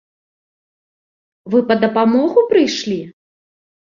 [1.53, 2.97] Вы па дапамогу прыйшлі?